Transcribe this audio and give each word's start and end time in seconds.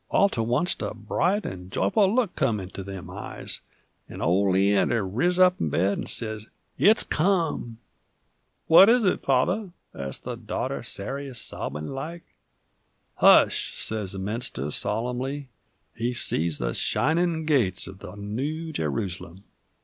All 0.09 0.29
to 0.29 0.41
oncet 0.55 0.81
a 0.81 0.95
bright 0.95 1.45
'nd 1.45 1.71
joyful 1.71 2.11
look 2.15 2.35
come 2.35 2.59
into 2.59 2.81
them 2.83 3.07
eyes, 3.11 3.61
'nd 4.11 4.19
ol' 4.19 4.49
Leander 4.49 5.07
riz 5.07 5.37
up 5.37 5.61
in 5.61 5.69
bed 5.69 5.99
'nd 5.99 6.09
sez, 6.09 6.49
"It's 6.75 7.03
come!" 7.03 7.77
"What 8.65 8.89
is 8.89 9.03
it, 9.03 9.21
Father?" 9.21 9.73
asked 9.93 10.25
his 10.25 10.37
daughter 10.37 10.81
Sarey, 10.81 11.31
sobbin' 11.35 11.85
like. 11.85 12.23
"Hush," 13.17 13.75
says 13.75 14.13
the 14.13 14.17
minister, 14.17 14.71
solemnly; 14.71 15.49
"he 15.93 16.13
sees 16.15 16.57
the 16.57 16.73
shinin' 16.73 17.45
gates 17.45 17.87
uv 17.87 17.99
the 17.99 18.15
Noo 18.15 18.73
Jerusalum." 18.73 19.43